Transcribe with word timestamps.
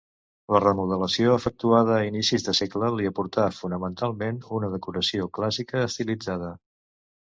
La 0.53 0.61
remodelació 0.61 1.35
efectuada 1.41 1.93
a 1.99 2.07
inicis 2.07 2.47
de 2.49 2.57
segle 2.61 2.91
li 2.97 3.11
aportà 3.11 3.47
fonamentalment 3.61 4.43
una 4.61 4.75
decoració 4.77 5.33
clàssica 5.41 5.89
estilitzada. 5.93 6.57